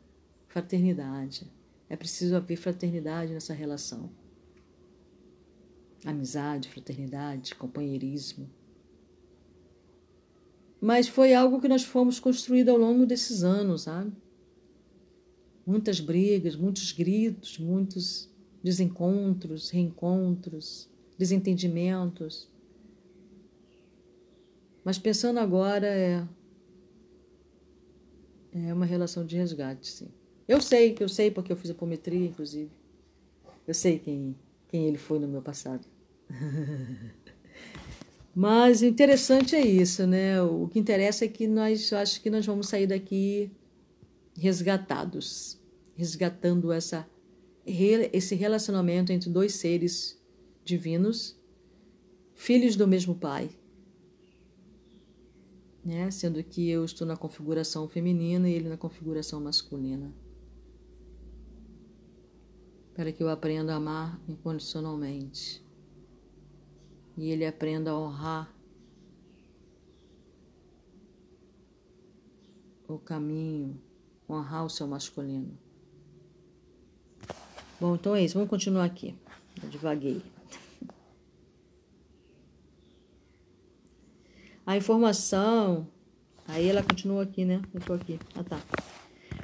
[0.49, 1.47] Fraternidade.
[1.91, 4.09] É preciso haver fraternidade nessa relação.
[6.03, 8.49] Amizade, fraternidade, companheirismo.
[10.81, 14.11] Mas foi algo que nós fomos construindo ao longo desses anos, sabe?
[15.67, 18.31] Muitas brigas, muitos gritos, muitos
[18.65, 22.49] desencontros, reencontros, desentendimentos.
[24.83, 26.27] Mas pensando agora é
[28.53, 30.09] é uma relação de resgate, sim.
[30.47, 32.71] Eu sei, eu sei porque eu fiz apometria, inclusive.
[33.67, 34.35] Eu sei quem
[34.71, 35.85] quem ele foi no meu passado.
[38.35, 40.41] Mas o interessante é isso, né?
[40.41, 43.51] O que interessa é que nós, acho que nós vamos sair daqui
[44.39, 45.59] resgatados,
[45.97, 47.07] resgatando essa
[47.67, 50.19] esse relacionamento entre dois seres
[50.65, 51.39] divinos,
[52.35, 53.51] filhos do mesmo Pai.
[55.85, 56.11] Né?
[56.11, 60.13] Sendo que eu estou na configuração feminina e ele na configuração masculina.
[62.95, 65.65] Para que eu aprenda a amar incondicionalmente.
[67.17, 68.55] E ele aprenda a honrar
[72.87, 73.81] o caminho,
[74.29, 75.57] honrar o seu masculino.
[77.81, 78.35] Bom, então é isso.
[78.35, 79.15] Vamos continuar aqui.
[79.63, 80.23] Eu devaguei.
[84.71, 85.89] A informação.
[86.47, 87.61] Aí ela continua aqui, né?
[87.75, 88.21] Eu tô aqui.
[88.37, 88.63] Ah, tá.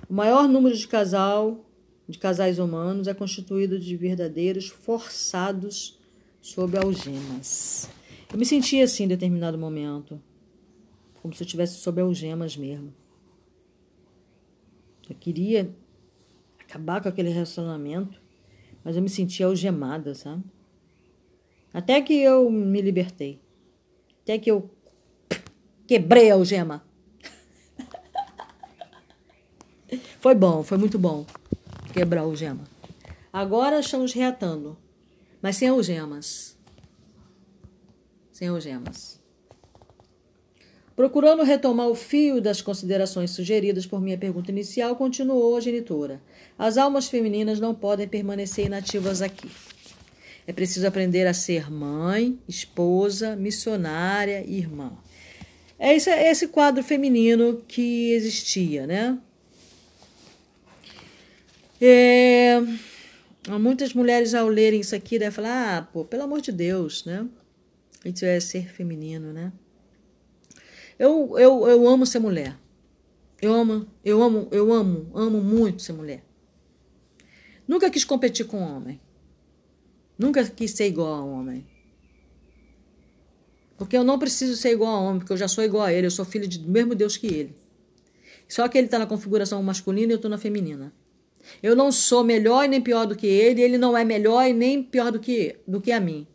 [0.09, 1.67] O maior número de casal,
[2.09, 5.99] de casais humanos, é constituído de verdadeiros forçados
[6.41, 7.91] sob algemas.
[8.33, 10.23] Eu me senti assim em determinado momento.
[11.21, 12.95] Como se eu estivesse sob algemas mesmo.
[15.11, 15.75] Eu queria
[16.61, 18.25] acabar com aquele relacionamento
[18.85, 20.45] mas eu me sentia algemada, sabe?
[21.75, 23.41] Até que eu me libertei.
[24.23, 24.71] Até que eu
[25.87, 26.85] quebrei a algema.
[30.21, 31.25] foi bom, foi muito bom
[31.93, 32.65] quebrar a algema.
[33.33, 34.77] Agora estamos reatando,
[35.41, 36.57] mas sem algemas.
[38.33, 39.17] Sem algemas.
[40.95, 46.23] Procurando retomar o fio das considerações sugeridas por minha pergunta inicial, continuou a genitora.
[46.59, 49.51] As almas femininas não podem permanecer inativas aqui.
[50.47, 54.93] É preciso aprender a ser mãe, esposa, missionária e irmã.
[55.79, 59.19] É esse, é esse quadro feminino que existia, né?
[61.81, 62.59] É,
[63.61, 67.27] muitas mulheres, ao lerem isso aqui, devem falar: ah, pô, pelo amor de Deus, né?
[68.05, 69.53] Isso é ser feminino, né?
[70.99, 72.57] Eu, eu, eu amo ser mulher.
[73.41, 76.25] Eu amo, eu amo, eu amo, amo muito ser mulher.
[77.69, 78.99] Nunca quis competir com homem.
[80.19, 81.67] Nunca quis ser igual a homem.
[83.77, 86.07] Porque eu não preciso ser igual a homem, porque eu já sou igual a ele,
[86.07, 87.55] eu sou filho do mesmo Deus que ele.
[88.49, 90.93] Só que ele está na configuração masculina e eu estou na feminina.
[91.63, 94.53] Eu não sou melhor e nem pior do que ele, ele não é melhor e
[94.53, 96.27] nem pior do que, do que a mim.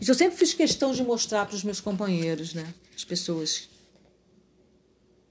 [0.00, 2.72] Isso eu sempre fiz questão de mostrar para os meus companheiros, né?
[2.94, 3.68] As pessoas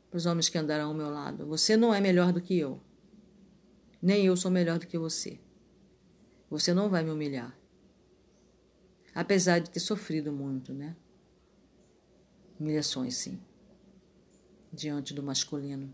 [0.09, 1.45] para os homens que andarão ao meu lado.
[1.47, 2.81] Você não é melhor do que eu.
[4.01, 5.39] Nem eu sou melhor do que você.
[6.49, 7.57] Você não vai me humilhar.
[9.15, 10.95] Apesar de ter sofrido muito, né?
[12.61, 13.39] Humilhações, sim.
[14.71, 15.91] Diante do masculino.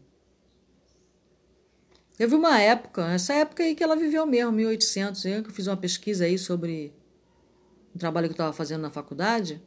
[2.18, 5.78] Teve uma época, essa época aí que ela viveu mesmo, 1800, eu que fiz uma
[5.78, 6.94] pesquisa aí sobre
[7.96, 9.62] um trabalho que eu estava fazendo na faculdade,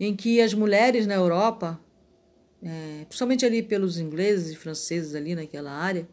[0.00, 1.80] em que as mulheres na Europa
[2.60, 6.08] é, principalmente ali pelos ingleses e franceses ali naquela área,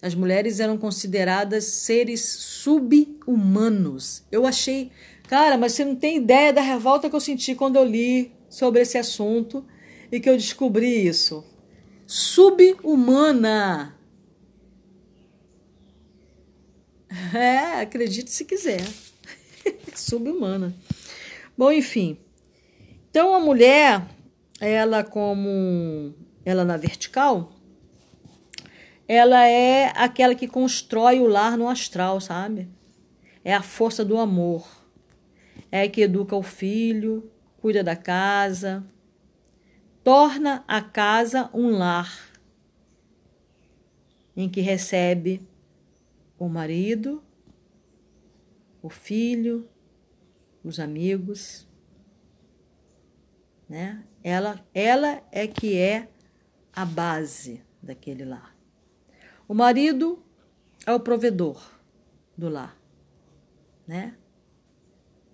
[0.00, 4.22] as mulheres eram consideradas seres sub-humanos.
[4.30, 4.92] Eu achei,
[5.26, 8.80] cara, mas você não tem ideia da revolta que eu senti quando eu li sobre
[8.80, 9.64] esse assunto
[10.10, 11.44] e que eu descobri isso.
[12.06, 13.96] Sub-humana.
[17.34, 18.86] É, acredite se quiser.
[19.94, 20.74] Sub-humana.
[21.56, 22.18] Bom, enfim.
[23.10, 24.06] Então a mulher
[24.60, 27.52] ela como ela na vertical,
[29.08, 32.68] ela é aquela que constrói o lar no astral, sabe?
[33.44, 34.66] É a força do amor.
[35.70, 37.30] É a que educa o filho,
[37.66, 38.86] cuida da casa,
[40.04, 42.30] torna a casa um lar
[44.36, 45.44] em que recebe
[46.38, 47.24] o marido,
[48.80, 49.68] o filho,
[50.62, 51.66] os amigos,
[53.68, 54.06] né?
[54.22, 56.08] Ela, ela é que é
[56.72, 58.56] a base daquele lar.
[59.48, 60.22] O marido
[60.86, 61.68] é o provedor
[62.38, 62.80] do lar,
[63.88, 64.16] né?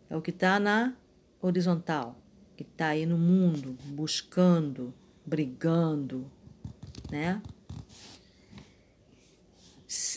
[0.08, 0.96] É o que está na
[1.42, 2.21] horizontal,
[2.64, 4.92] que está aí no mundo, buscando,
[5.24, 6.30] brigando,
[7.10, 7.42] né?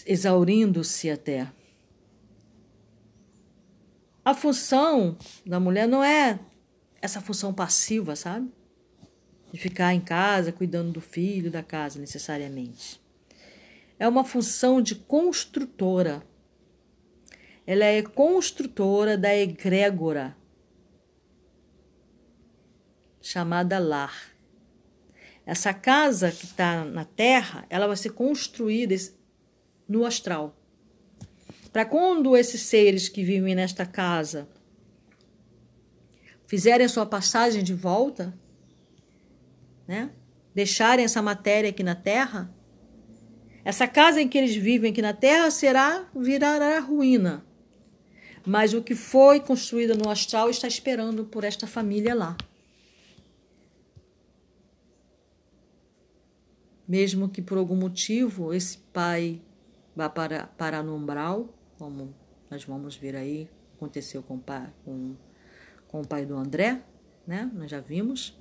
[0.06, 1.52] Exaurindo-se até.
[4.24, 6.40] A função da mulher não é
[7.02, 8.52] essa função passiva, sabe?
[9.56, 13.00] de ficar em casa cuidando do filho, da casa, necessariamente.
[13.98, 16.22] É uma função de construtora.
[17.66, 20.36] ela é construtora da egrégora
[23.26, 24.36] chamada lar.
[25.48, 28.96] Essa casa que está na Terra, ela vai ser construída
[29.90, 30.56] no astral.
[31.74, 34.48] Para quando esses seres que vivem nesta casa
[36.46, 38.32] fizerem a sua passagem de volta,
[39.88, 40.12] né?
[40.54, 42.54] Deixarem essa matéria aqui na Terra,
[43.64, 47.44] essa casa em que eles vivem aqui na Terra será virará ruína.
[48.46, 52.38] Mas o que foi construído no astral está esperando por esta família lá.
[56.88, 59.42] Mesmo que por algum motivo esse pai
[59.96, 62.14] vá para, parar no umbral, como
[62.50, 64.40] nós vamos ver aí, aconteceu com,
[64.84, 65.16] com,
[65.88, 66.82] com o pai do André,
[67.26, 67.50] né?
[67.54, 68.38] Nós já vimos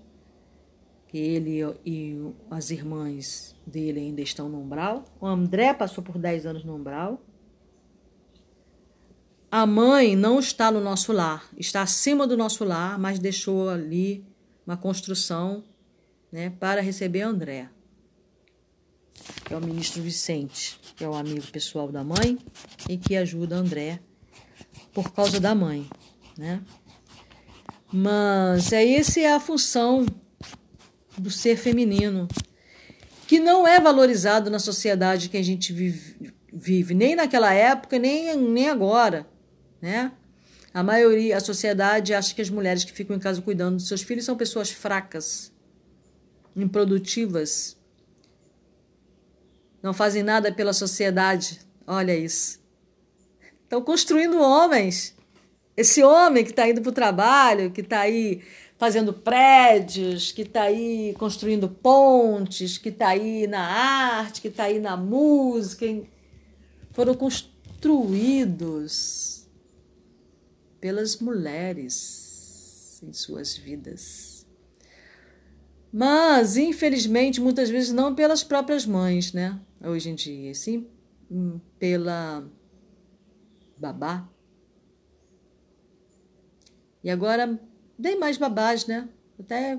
[1.09, 2.19] que ele e
[2.51, 5.05] as irmãs dele ainda estão no umbral.
[5.21, 7.23] O André passou por 10 anos no umbral.
[9.51, 14.27] A mãe não está no nosso lar, está acima do nosso lar, mas deixou ali
[14.67, 15.63] uma construção
[16.33, 17.71] né, para receber André
[19.45, 22.39] que é o ministro Vicente, que é o amigo pessoal da mãe
[22.89, 24.01] e que ajuda André
[24.93, 25.89] por causa da mãe,
[26.39, 26.63] né?
[27.93, 30.07] Mas é essa é a função
[31.17, 32.27] do ser feminino,
[33.27, 38.37] que não é valorizado na sociedade que a gente vive, vive nem naquela época, nem,
[38.37, 39.27] nem agora,
[39.81, 40.13] né?
[40.73, 44.03] A maioria, a sociedade acha que as mulheres que ficam em casa cuidando dos seus
[44.03, 45.53] filhos são pessoas fracas,
[46.57, 47.77] improdutivas,
[49.85, 51.61] não fazem nada pela sociedade.
[51.87, 52.59] Olha isso.
[53.63, 55.15] Estão construindo homens.
[55.77, 58.43] Esse homem que está indo para o trabalho, que está aí
[58.79, 64.81] fazendo prédios, que está aí construindo pontes, que está aí na arte, que está aí
[64.81, 65.85] na música,
[66.93, 69.47] foram construídos
[70.81, 74.47] pelas mulheres em suas vidas.
[75.93, 79.61] Mas, infelizmente, muitas vezes não pelas próprias mães, né?
[79.87, 80.87] Hoje em dia, sim
[81.31, 82.47] hum, pela
[83.77, 84.29] babá.
[87.03, 87.61] E agora,
[87.99, 89.09] nem mais babás, né?
[89.39, 89.79] Até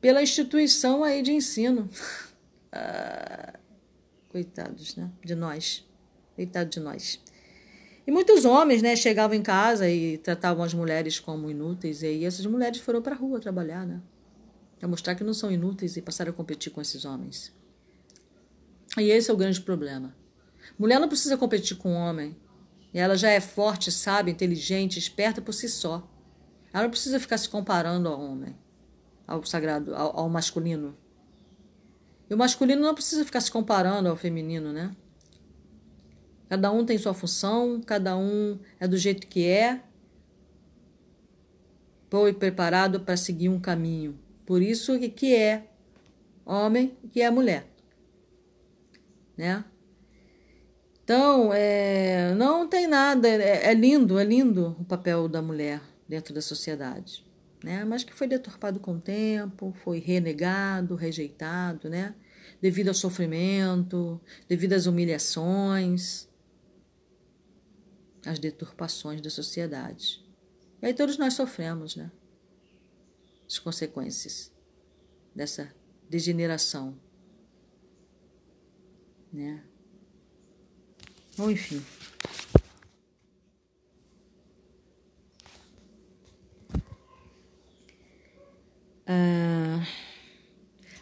[0.00, 1.88] pela instituição aí de ensino.
[2.72, 3.58] ah,
[4.28, 5.10] coitados, né?
[5.24, 5.88] De nós.
[6.34, 7.20] Coitado de nós.
[8.06, 12.24] E muitos homens, né, chegavam em casa e tratavam as mulheres como inúteis, e aí
[12.24, 14.00] essas mulheres foram para a rua trabalhar, né?
[14.78, 17.52] Para mostrar que não são inúteis e passar a competir com esses homens.
[18.98, 20.14] E esse é o grande problema.
[20.78, 22.36] Mulher não precisa competir com homem.
[22.92, 26.08] Ela já é forte, sábia, inteligente, esperta por si só.
[26.72, 28.56] Ela não precisa ficar se comparando ao homem,
[29.26, 30.96] ao sagrado, ao, ao masculino.
[32.28, 34.90] E o masculino não precisa ficar se comparando ao feminino, né?
[36.48, 39.82] Cada um tem sua função, cada um é do jeito que é,
[42.08, 44.18] foi preparado para seguir um caminho.
[44.44, 45.68] Por isso que é
[46.44, 47.69] homem que é mulher.
[49.40, 49.64] Né?
[51.02, 56.34] Então, é, não tem nada, é, é, lindo, é lindo o papel da mulher dentro
[56.34, 57.24] da sociedade,
[57.64, 57.82] né?
[57.86, 62.14] Mas que foi deturpado com o tempo, foi renegado, rejeitado, né?
[62.60, 66.28] Devido ao sofrimento, devido às humilhações,
[68.26, 70.22] às deturpações da sociedade.
[70.82, 72.10] E aí todos nós sofremos, né?
[73.48, 74.52] as consequências
[75.34, 75.74] dessa
[76.10, 76.94] degeneração.
[79.32, 79.62] Né?
[81.38, 81.82] Ou enfim.
[89.06, 89.82] Ah,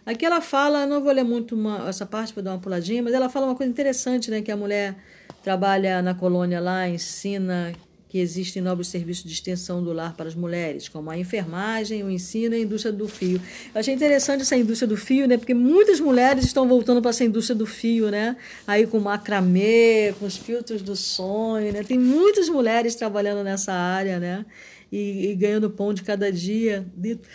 [0.06, 3.12] aqui ela fala, não vou ler muito uma, essa parte para dar uma puladinha, mas
[3.12, 4.40] ela fala uma coisa interessante, né?
[4.40, 4.96] Que a mulher
[5.42, 7.74] trabalha na colônia lá, ensina
[8.08, 12.10] que existem novos serviços de extensão do lar para as mulheres, como a enfermagem, o
[12.10, 13.40] ensino e a indústria do fio.
[13.74, 15.36] Eu achei interessante essa indústria do fio, né?
[15.36, 18.36] Porque muitas mulheres estão voltando para essa indústria do fio, né?
[18.66, 21.82] Aí com macramê, com os filtros do sonho, né?
[21.82, 24.46] Tem muitas mulheres trabalhando nessa área, né?
[24.90, 27.28] E, e ganhando pão de cada dia dentro,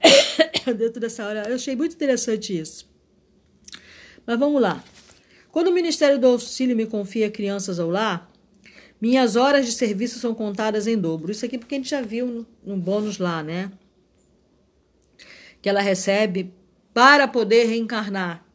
[0.78, 1.44] dentro dessa área.
[1.46, 2.88] Eu achei muito interessante isso.
[4.26, 4.82] Mas vamos lá.
[5.52, 8.30] Quando o Ministério do Auxílio me confia crianças ao lar,
[9.00, 11.30] minhas horas de serviço são contadas em dobro.
[11.30, 13.70] Isso aqui porque a gente já viu no, no bônus lá, né?
[15.60, 16.52] Que ela recebe
[16.92, 18.46] para poder reencarnar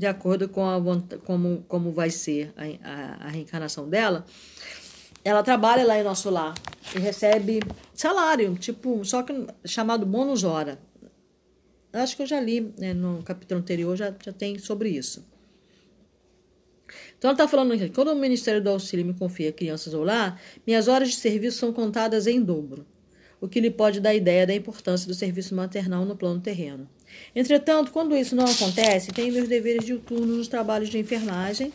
[0.00, 0.80] de acordo com a
[1.26, 4.24] como, como vai ser a, a, a, reencarnação dela,
[5.22, 6.54] ela trabalha lá em nosso lar
[6.96, 7.60] e recebe
[7.92, 10.78] salário, tipo, só que chamado bônus hora.
[11.92, 15.22] Acho que eu já li né, no capítulo anterior, já, já tem sobre isso.
[17.20, 20.40] Então ela está falando aqui, quando o Ministério do Auxílio me confia crianças ou lar,
[20.66, 22.86] minhas horas de serviço são contadas em dobro,
[23.38, 26.88] o que lhe pode dar ideia da importância do serviço maternal no plano terreno.
[27.36, 31.70] Entretanto, quando isso não acontece, tenho meus deveres de turno nos trabalhos de enfermagem,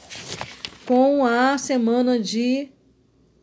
[0.83, 2.69] com a semana de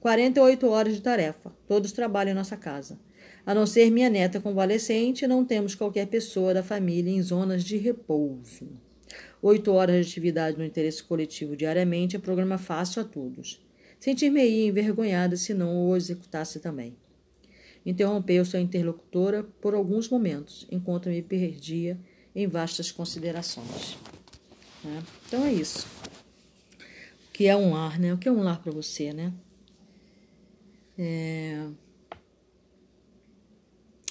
[0.00, 1.52] 48 horas de tarefa.
[1.68, 2.98] Todos trabalham em nossa casa.
[3.46, 7.76] A não ser minha neta convalescente, não temos qualquer pessoa da família em zonas de
[7.76, 8.81] repouso.
[9.42, 13.60] Oito horas de atividade no interesse coletivo diariamente é programa fácil a todos.
[13.98, 16.96] Sentir-me-ia envergonhada se não o executasse também.
[17.84, 21.98] Interrompeu sua interlocutora por alguns momentos, enquanto me perdia
[22.32, 23.98] em vastas considerações.
[24.84, 25.02] Né?
[25.26, 25.88] Então é isso.
[27.28, 28.14] O que é um lar, né?
[28.14, 29.32] O que é um lar para você, né?
[30.96, 31.66] É...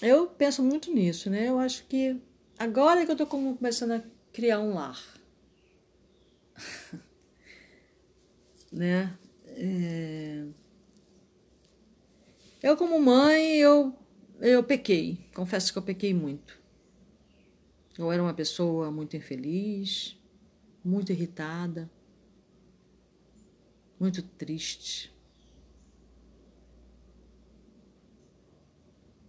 [0.02, 1.48] Eu penso muito nisso, né?
[1.48, 2.20] Eu acho que
[2.60, 4.04] agora é que eu estou começando a
[4.34, 5.21] criar um lar.
[8.72, 9.18] né?
[9.48, 10.46] É...
[12.62, 13.96] Eu como mãe, eu
[14.40, 15.30] eu pequei.
[15.34, 16.60] Confesso que eu pequei muito.
[17.98, 20.18] Eu era uma pessoa muito infeliz,
[20.84, 21.90] muito irritada,
[24.00, 25.12] muito triste.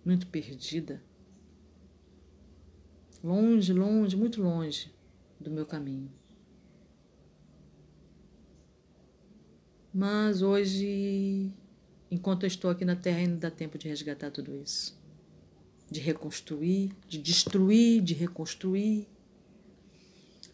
[0.04, 1.02] muito perdida,
[3.22, 4.92] longe, longe, muito longe
[5.38, 6.10] do meu caminho.
[9.92, 11.52] Mas hoje,
[12.10, 14.98] enquanto eu estou aqui na Terra, ainda dá tempo de resgatar tudo isso.
[15.90, 19.06] De reconstruir, de destruir, de reconstruir.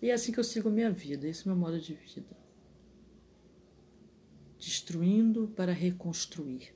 [0.03, 2.36] E é assim que eu sigo minha vida, esse é o meu modo de vida.
[4.59, 6.74] Destruindo para reconstruir.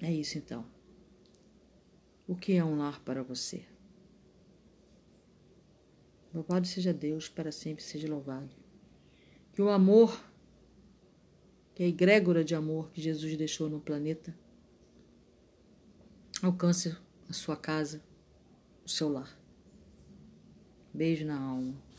[0.00, 0.66] É isso então.
[2.26, 3.64] O que é um lar para você?
[6.32, 8.50] Louvado seja Deus, para sempre seja louvado.
[9.52, 10.24] Que o amor,
[11.74, 14.34] que a egrégora de amor que Jesus deixou no planeta,
[16.42, 16.96] alcance
[17.28, 18.02] a sua casa,
[18.84, 19.38] o seu lar.
[20.92, 21.91] Beijo na alma.